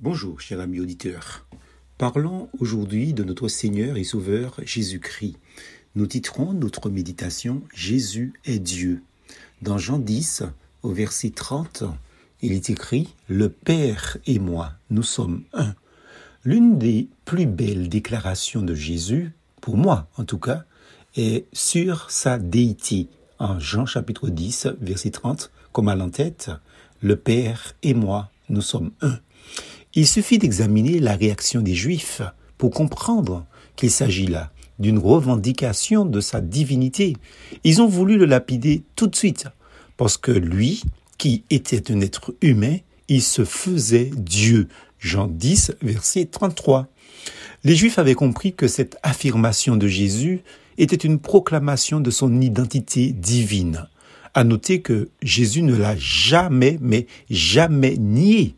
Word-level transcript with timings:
Bonjour, 0.00 0.40
cher 0.40 0.60
ami 0.60 0.78
auditeur. 0.78 1.44
Parlons 1.98 2.48
aujourd'hui 2.60 3.14
de 3.14 3.24
notre 3.24 3.48
Seigneur 3.48 3.96
et 3.96 4.04
Sauveur 4.04 4.54
Jésus-Christ. 4.64 5.36
Nous 5.96 6.06
titrons 6.06 6.52
notre 6.52 6.88
méditation 6.88 7.62
Jésus 7.74 8.32
est 8.44 8.60
Dieu. 8.60 9.02
Dans 9.60 9.76
Jean 9.76 9.98
10, 9.98 10.44
au 10.84 10.92
verset 10.92 11.30
30, 11.30 11.82
il 12.42 12.52
est 12.52 12.70
écrit 12.70 13.12
Le 13.26 13.48
Père 13.48 14.18
et 14.24 14.38
moi, 14.38 14.74
nous 14.90 15.02
sommes 15.02 15.42
un. 15.52 15.74
L'une 16.44 16.78
des 16.78 17.08
plus 17.24 17.46
belles 17.46 17.88
déclarations 17.88 18.62
de 18.62 18.76
Jésus, 18.76 19.32
pour 19.60 19.76
moi 19.76 20.06
en 20.16 20.22
tout 20.24 20.38
cas, 20.38 20.62
est 21.16 21.44
sur 21.52 22.08
sa 22.12 22.38
déité. 22.38 23.08
En 23.40 23.58
Jean 23.58 23.84
chapitre 23.84 24.28
10, 24.28 24.68
verset 24.80 25.10
30, 25.10 25.50
comme 25.72 25.88
à 25.88 25.96
l'entête, 25.96 26.52
Le 27.02 27.16
Père 27.16 27.74
et 27.82 27.94
moi, 27.94 28.30
nous 28.48 28.62
sommes 28.62 28.92
un. 29.00 29.18
Il 29.98 30.06
suffit 30.06 30.38
d'examiner 30.38 31.00
la 31.00 31.16
réaction 31.16 31.60
des 31.60 31.74
Juifs 31.74 32.22
pour 32.56 32.70
comprendre 32.70 33.44
qu'il 33.74 33.90
s'agit 33.90 34.28
là 34.28 34.52
d'une 34.78 34.96
revendication 34.96 36.04
de 36.04 36.20
sa 36.20 36.40
divinité. 36.40 37.16
Ils 37.64 37.82
ont 37.82 37.88
voulu 37.88 38.16
le 38.16 38.24
lapider 38.24 38.84
tout 38.94 39.08
de 39.08 39.16
suite, 39.16 39.48
parce 39.96 40.16
que 40.16 40.30
lui, 40.30 40.84
qui 41.18 41.42
était 41.50 41.90
un 41.90 42.00
être 42.00 42.32
humain, 42.42 42.76
il 43.08 43.22
se 43.22 43.44
faisait 43.44 44.12
Dieu. 44.16 44.68
Jean 45.00 45.26
10, 45.26 45.72
verset 45.82 46.26
33. 46.26 46.86
Les 47.64 47.74
Juifs 47.74 47.98
avaient 47.98 48.14
compris 48.14 48.54
que 48.54 48.68
cette 48.68 48.98
affirmation 49.02 49.74
de 49.74 49.88
Jésus 49.88 50.42
était 50.76 50.94
une 50.94 51.18
proclamation 51.18 51.98
de 51.98 52.12
son 52.12 52.40
identité 52.40 53.10
divine. 53.10 53.88
À 54.34 54.44
noter 54.44 54.80
que 54.80 55.08
Jésus 55.22 55.62
ne 55.62 55.76
l'a 55.76 55.96
jamais, 55.96 56.78
mais 56.80 57.06
jamais 57.30 57.96
nié. 57.96 58.54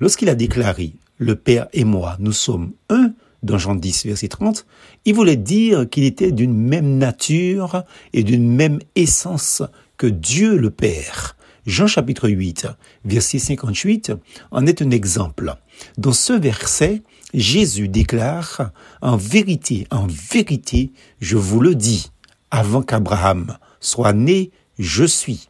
Lorsqu'il 0.00 0.28
a 0.28 0.34
déclaré 0.34 0.92
Le 1.18 1.34
Père 1.36 1.68
et 1.72 1.84
moi, 1.84 2.16
nous 2.20 2.32
sommes 2.32 2.72
un, 2.88 3.12
dans 3.42 3.58
Jean 3.58 3.74
10, 3.74 4.06
verset 4.06 4.28
30, 4.28 4.66
il 5.04 5.14
voulait 5.14 5.36
dire 5.36 5.88
qu'il 5.88 6.04
était 6.04 6.32
d'une 6.32 6.56
même 6.56 6.98
nature 6.98 7.84
et 8.12 8.22
d'une 8.22 8.48
même 8.48 8.78
essence 8.94 9.62
que 9.96 10.06
Dieu 10.06 10.56
le 10.56 10.70
Père. 10.70 11.36
Jean 11.66 11.86
chapitre 11.86 12.28
8, 12.28 12.68
verset 13.04 13.38
58 13.38 14.12
en 14.50 14.66
est 14.66 14.82
un 14.82 14.90
exemple. 14.90 15.54
Dans 15.96 16.12
ce 16.12 16.34
verset, 16.34 17.02
Jésus 17.32 17.88
déclare 17.88 18.70
En 19.00 19.16
vérité, 19.16 19.86
en 19.90 20.06
vérité, 20.06 20.92
je 21.20 21.36
vous 21.36 21.60
le 21.60 21.74
dis, 21.74 22.10
avant 22.50 22.82
qu'Abraham 22.82 23.56
soit 23.80 24.12
né, 24.12 24.50
je 24.78 25.04
suis. 25.04 25.48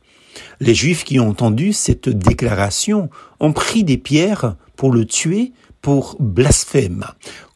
Les 0.60 0.74
Juifs 0.74 1.04
qui 1.04 1.20
ont 1.20 1.28
entendu 1.28 1.72
cette 1.72 2.08
déclaration 2.08 3.10
ont 3.40 3.52
pris 3.52 3.84
des 3.84 3.98
pierres 3.98 4.56
pour 4.76 4.92
le 4.92 5.04
tuer 5.04 5.52
pour 5.80 6.16
blasphème, 6.18 7.04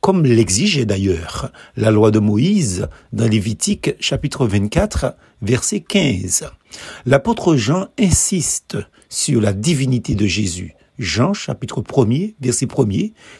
comme 0.00 0.24
l'exigeait 0.24 0.84
d'ailleurs 0.84 1.50
la 1.76 1.90
loi 1.90 2.10
de 2.10 2.18
Moïse 2.18 2.88
dans 3.12 3.26
Lévitique 3.26 3.94
chapitre 4.00 4.46
24 4.46 5.16
verset 5.40 5.80
15. 5.80 6.50
L'apôtre 7.06 7.56
Jean 7.56 7.88
insiste 7.98 8.76
sur 9.08 9.40
la 9.40 9.52
divinité 9.54 10.14
de 10.14 10.26
Jésus. 10.26 10.74
Jean 10.98 11.32
chapitre 11.32 11.82
1 11.96 12.30
verset 12.40 12.66
1 12.76 12.84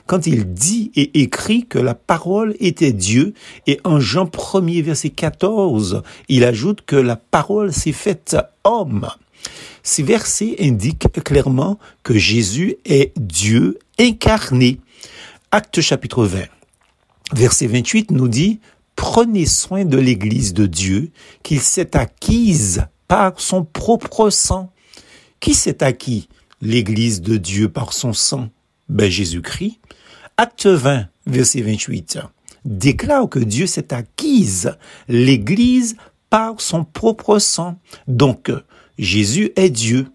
quand 0.06 0.26
il 0.26 0.52
dit 0.52 0.92
et 0.94 1.22
écrit 1.22 1.66
que 1.66 1.78
la 1.78 1.94
parole 1.94 2.54
était 2.60 2.92
Dieu 2.92 3.34
et 3.66 3.80
en 3.84 4.00
Jean 4.00 4.30
1 4.54 4.82
verset 4.82 5.10
14 5.10 6.02
il 6.28 6.44
ajoute 6.44 6.82
que 6.82 6.96
la 6.96 7.16
parole 7.16 7.72
s'est 7.72 7.92
faite 7.92 8.36
homme. 8.64 9.08
Ces 9.82 10.02
versets 10.02 10.56
indiquent 10.60 11.22
clairement 11.24 11.78
que 12.02 12.16
Jésus 12.16 12.76
est 12.84 13.12
Dieu 13.18 13.78
incarné. 13.98 14.80
Acte 15.50 15.80
chapitre 15.80 16.24
20, 16.24 16.44
verset 17.32 17.66
28 17.66 18.10
nous 18.10 18.28
dit, 18.28 18.60
Prenez 18.96 19.46
soin 19.46 19.84
de 19.84 19.96
l'Église 19.96 20.54
de 20.54 20.66
Dieu 20.66 21.12
qu'il 21.44 21.60
s'est 21.60 21.96
acquise 21.96 22.84
par 23.06 23.38
son 23.40 23.64
propre 23.64 24.28
sang. 24.28 24.72
Qui 25.38 25.54
s'est 25.54 25.84
acquis? 25.84 26.28
l'Église 26.60 27.20
de 27.20 27.36
Dieu 27.36 27.68
par 27.68 27.92
son 27.92 28.12
sang 28.12 28.48
Ben 28.88 29.10
Jésus-Christ. 29.10 29.78
Acte 30.36 30.66
20, 30.66 31.06
verset 31.26 31.62
28 31.62 32.18
déclare 32.64 33.28
que 33.28 33.38
Dieu 33.38 33.66
s'est 33.66 33.92
acquise 33.92 34.76
l'Église 35.08 35.96
par 36.30 36.60
son 36.60 36.84
propre 36.84 37.38
sang. 37.38 37.78
Donc, 38.06 38.52
Jésus 38.98 39.52
est 39.56 39.70
Dieu. 39.70 40.08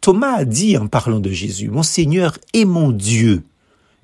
Thomas 0.00 0.36
a 0.36 0.44
dit 0.44 0.76
en 0.76 0.86
parlant 0.86 1.20
de 1.20 1.30
Jésus, 1.30 1.68
Mon 1.68 1.82
Seigneur 1.82 2.38
est 2.54 2.64
mon 2.64 2.90
Dieu. 2.90 3.42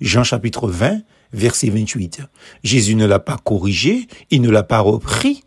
Jean 0.01 0.23
chapitre 0.23 0.69
20, 0.69 1.01
verset 1.33 1.71
28. 1.71 2.21
Jésus 2.63 2.95
ne 2.95 3.05
l'a 3.05 3.19
pas 3.19 3.37
corrigé, 3.37 4.07
il 4.31 4.43
ne 4.43 4.51
l'a 4.51 4.63
pas 4.63 4.81
repris. 4.81 5.43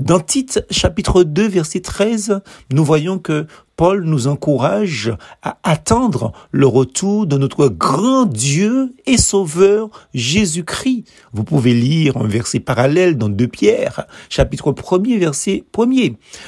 Dans 0.00 0.20
Tite 0.20 0.66
chapitre 0.70 1.22
2 1.22 1.48
verset 1.48 1.80
13, 1.80 2.40
nous 2.72 2.84
voyons 2.84 3.18
que 3.18 3.46
Paul 3.76 4.04
nous 4.04 4.26
encourage 4.26 5.12
à 5.42 5.58
attendre 5.62 6.32
le 6.50 6.66
retour 6.66 7.26
de 7.26 7.38
notre 7.38 7.68
grand 7.68 8.26
Dieu 8.26 8.92
et 9.06 9.16
Sauveur 9.16 9.88
Jésus-Christ. 10.12 11.04
Vous 11.32 11.44
pouvez 11.44 11.72
lire 11.72 12.16
un 12.16 12.26
verset 12.26 12.60
parallèle 12.60 13.16
dans 13.16 13.28
2 13.28 13.48
Pierre, 13.48 14.06
chapitre 14.28 14.74
1 14.90 15.18
verset 15.18 15.64
1 15.78 15.86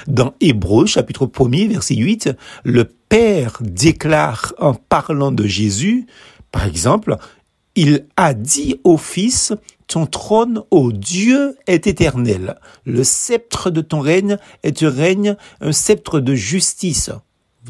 Dans 0.07 0.35
Hébreu, 0.41 0.87
chapitre 0.87 1.31
1 1.39 1.69
verset 1.69 1.95
8, 1.95 2.31
le 2.65 2.85
Père 3.09 3.59
déclare 3.61 4.55
en 4.59 4.75
parlant 4.75 5.31
de 5.31 5.47
Jésus, 5.47 6.07
par 6.55 6.67
exemple, 6.67 7.17
il 7.77 8.07
a 8.17 8.35
dit 8.35 8.81
au 8.85 8.97
Fils, 8.97 9.53
ton 9.87 10.07
trône, 10.07 10.63
ô 10.71 10.93
Dieu, 10.93 11.57
est 11.67 11.87
éternel. 11.87 12.57
Le 12.85 13.05
sceptre 13.05 13.71
de 13.71 13.81
ton 13.81 14.01
règne 14.01 14.39
est 14.63 14.83
un 14.83 14.91
règne, 14.91 15.37
un 15.61 15.73
sceptre 15.73 16.21
de 16.21 16.35
justice. 16.35 17.11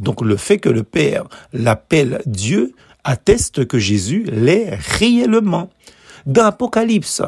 Donc 0.00 0.20
le 0.20 0.36
fait 0.36 0.58
que 0.58 0.68
le 0.68 0.82
Père 0.82 1.24
l'appelle 1.52 2.22
Dieu 2.26 2.74
atteste 3.04 3.66
que 3.66 3.78
Jésus 3.78 4.24
l'est 4.30 4.74
réellement. 4.74 5.70
Dans 6.26 6.44
Apocalypse, 6.44 7.22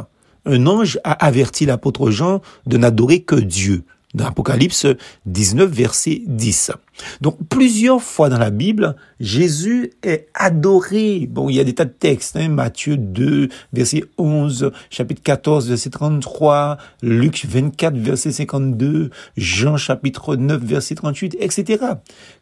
un 0.44 0.66
ange 0.66 0.98
a 1.04 1.12
averti 1.26 1.66
l'apôtre 1.66 2.10
Jean 2.10 2.41
de 2.66 2.76
n'adorer 2.76 3.22
que 3.22 3.37
Dieu 3.37 3.84
dans 4.16 4.27
Apocalypse 4.27 4.87
19, 5.27 5.71
verset 5.71 6.22
10. 6.27 6.72
Donc 7.21 7.37
plusieurs 7.49 8.03
fois 8.03 8.28
dans 8.31 8.38
la 8.38 8.50
Bible, 8.50 8.97
Jésus 9.21 9.93
est 10.03 10.28
adoré. 10.34 11.28
Bon, 11.31 11.49
il 11.50 11.56
y 11.56 11.60
a 11.60 11.65
des 11.65 11.75
tas 11.75 11.84
de 11.84 11.91
textes, 11.91 12.37
hein, 12.37 12.49
Matthieu 12.49 12.97
2, 12.97 13.49
verset 13.72 14.05
11, 14.16 14.72
chapitre 14.91 15.22
14, 15.22 15.69
verset 15.69 15.91
33, 15.91 16.78
Luc 17.03 17.44
24, 17.47 17.97
verset 17.97 18.32
52, 18.32 19.10
Jean 19.37 19.76
chapitre 19.76 20.37
9, 20.37 20.62
verset 20.62 20.94
38, 20.94 21.37
etc. 21.38 21.84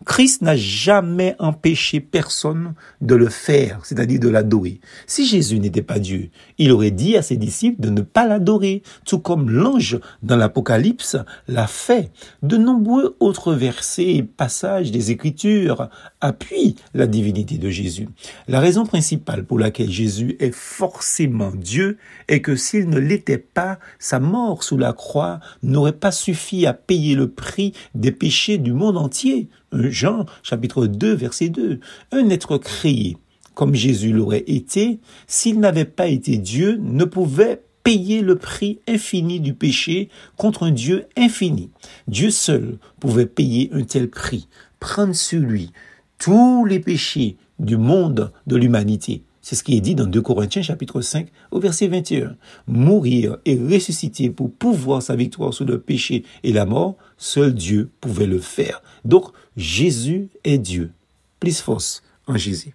Christ 0.05 0.43
n'a 0.43 0.57
jamais 0.57 1.35
empêché 1.41 1.99
personne 1.99 2.75
de 3.01 3.17
le 3.17 3.29
faire, 3.29 3.81
c'est-à-dire 3.83 4.21
de 4.21 4.29
l'adorer. 4.29 4.81
Si 5.07 5.27
Jésus 5.27 5.59
n'était 5.59 5.83
pas 5.83 5.99
Dieu, 5.99 6.31
il 6.59 6.71
aurait 6.71 6.93
dit 6.93 7.17
à 7.17 7.23
ses 7.23 7.37
disciples 7.37 7.81
de 7.81 7.91
ne 7.91 8.03
pas 8.03 8.27
l'adorer, 8.27 8.83
tout 9.05 9.19
comme 9.19 9.51
l'ange 9.51 9.99
dans 10.23 10.37
l'Apocalypse 10.37 11.17
l'a 11.49 11.64
fait. 11.67 12.11
De 12.43 12.57
nombreux 12.57 13.17
autres 13.21 13.55
versets 13.55 14.25
passage 14.37 14.91
des 14.91 15.11
Écritures 15.11 15.89
appuie 16.21 16.77
la 16.95 17.07
divinité 17.07 17.59
de 17.59 17.71
Jésus. 17.71 18.09
La 18.49 18.61
raison 18.61 18.87
principale 18.87 19.45
pour 19.45 19.59
laquelle 19.59 19.91
Jésus 19.91 20.37
est 20.41 20.55
forcément 20.55 21.53
Dieu 21.55 21.99
est 22.29 22.41
que 22.41 22.57
s'il 22.57 22.89
ne 22.89 22.99
l'était 22.99 23.39
pas, 23.39 23.79
sa 23.99 24.21
mort 24.21 24.63
sous 24.63 24.79
la 24.79 24.93
croix 24.93 25.41
n'aurait 25.63 25.93
pas 25.93 26.13
suffi 26.13 26.67
à 26.67 26.73
payer 26.73 27.15
le 27.15 27.31
prix 27.31 27.73
des 27.95 28.13
péchés 28.13 28.59
du 28.59 28.73
monde 28.73 28.97
entier. 28.97 29.49
Jean 29.73 30.27
chapitre 30.43 30.87
2 30.87 31.15
verset 31.15 31.49
2. 31.49 31.81
Un 32.13 32.31
être 32.31 32.59
créé 32.59 33.17
comme 33.55 33.75
Jésus 33.75 34.13
l'aurait 34.13 34.45
été, 34.47 35.01
s'il 35.27 35.61
n'avait 35.61 35.85
pas 35.85 36.09
été 36.09 36.37
Dieu, 36.39 36.79
ne 36.81 37.05
pouvait 37.05 37.63
payer 37.85 38.23
le 38.23 38.37
prix 38.37 38.81
infini 38.89 39.39
du 39.39 39.55
péché 39.55 40.09
contre 40.37 40.65
un 40.65 40.73
Dieu 40.73 41.07
infini. 41.17 41.71
Dieu 42.09 42.31
seul 42.31 42.79
pouvait 42.99 43.27
payer 43.27 43.71
un 43.73 43.85
tel 43.85 44.11
prix, 44.11 44.49
prendre 44.81 45.15
sur 45.15 45.41
lui 45.41 45.71
tous 46.19 46.65
les 46.65 46.81
péchés 46.81 47.37
du 47.59 47.77
monde, 47.77 48.33
de 48.47 48.57
l'humanité. 48.57 49.23
C'est 49.43 49.57
ce 49.57 49.63
qui 49.63 49.77
est 49.77 49.83
dit 49.83 49.95
dans 49.95 50.07
2 50.07 50.23
Corinthiens 50.23 50.63
chapitre 50.63 51.03
5 51.03 51.29
au 51.51 51.61
verset 51.61 51.87
21. 51.87 52.35
Mourir 52.67 53.37
et 53.45 53.57
ressusciter 53.57 54.31
pour 54.31 54.51
pouvoir 54.51 55.03
sa 55.03 55.17
victoire 55.17 55.53
sur 55.53 55.67
le 55.67 55.79
péché 55.79 56.25
et 56.43 56.53
la 56.53 56.65
mort, 56.65 56.97
seul 57.19 57.53
Dieu 57.53 57.91
pouvait 58.01 58.27
le 58.27 58.41
faire. 58.41 58.83
Donc 59.05 59.27
Jésus 59.59 60.29
est 60.45 60.57
Dieu. 60.57 60.93
Plus 61.41 61.61
force 61.61 62.03
en 62.27 62.39
Jésus. 62.39 62.75